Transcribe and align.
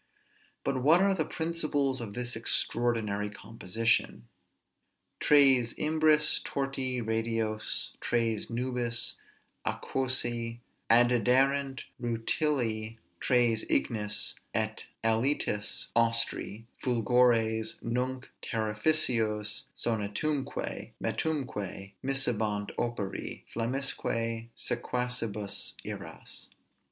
But 0.63 0.81
what 0.81 0.99
are 0.99 1.13
the 1.13 1.25
principles 1.25 2.01
of 2.01 2.15
this 2.15 2.35
extraordinary 2.35 3.29
composition? 3.29 4.27
Tres 5.19 5.75
imbris 5.75 6.41
torti 6.41 7.05
radios, 7.05 7.91
tres 8.01 8.47
nubis 8.49 9.17
aquosæ 9.63 10.57
Addiderant; 10.89 11.83
rutili 12.01 12.97
tres 13.19 13.63
ignis, 13.69 14.33
et 14.55 14.85
alitis 15.03 15.89
austri: 15.95 16.63
Fulgores 16.83 17.79
nunc 17.83 18.25
terrificos, 18.41 19.65
sonitumque, 19.75 20.93
metumque 20.99 21.91
Miscebant 22.03 22.71
operi, 22.79 23.43
flammisque 23.53 24.47
sequacibus 24.57 25.75
iras. 25.85 26.49